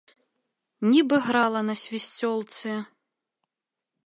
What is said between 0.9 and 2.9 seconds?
Нібы грала на свісцёлцы.